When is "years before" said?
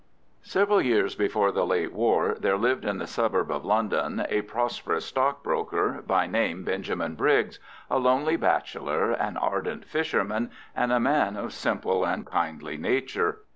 0.81-1.51